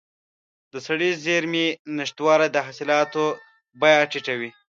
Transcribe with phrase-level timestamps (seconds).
[0.71, 1.67] د سړې زېرمې
[1.97, 3.25] نشتوالی د حاصلاتو
[3.79, 4.49] بیه ټیټوي.